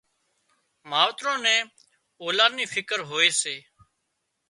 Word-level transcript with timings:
ماوتران 0.89 1.39
نين 1.45 1.65
اولاد 2.23 2.51
نِي 2.57 2.65
فڪر 2.73 2.99
هوئي 3.09 3.29
سي 3.41 3.55